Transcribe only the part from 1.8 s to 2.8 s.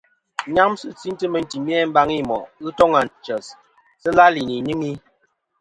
mbaŋi i moʼ. Ghɨ